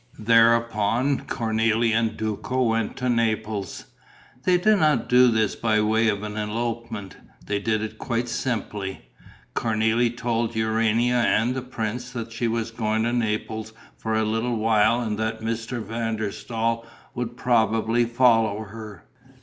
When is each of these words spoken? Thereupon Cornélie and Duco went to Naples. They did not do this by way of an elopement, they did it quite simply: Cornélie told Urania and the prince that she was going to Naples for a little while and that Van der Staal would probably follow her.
Thereupon 0.17 1.27
Cornélie 1.27 1.93
and 1.93 2.17
Duco 2.17 2.63
went 2.63 2.97
to 2.97 3.07
Naples. 3.07 3.85
They 4.45 4.57
did 4.57 4.77
not 4.79 5.07
do 5.07 5.27
this 5.29 5.55
by 5.55 5.79
way 5.79 6.07
of 6.07 6.23
an 6.23 6.35
elopement, 6.37 7.17
they 7.45 7.59
did 7.59 7.83
it 7.83 7.99
quite 7.99 8.27
simply: 8.27 9.05
Cornélie 9.55 10.17
told 10.17 10.55
Urania 10.55 11.17
and 11.21 11.53
the 11.53 11.61
prince 11.61 12.09
that 12.13 12.31
she 12.31 12.47
was 12.47 12.71
going 12.71 13.03
to 13.03 13.13
Naples 13.13 13.73
for 13.95 14.15
a 14.15 14.23
little 14.25 14.55
while 14.55 15.01
and 15.01 15.19
that 15.19 15.39
Van 15.41 16.15
der 16.15 16.31
Staal 16.31 16.83
would 17.13 17.37
probably 17.37 18.05
follow 18.05 18.63
her. 18.63 19.03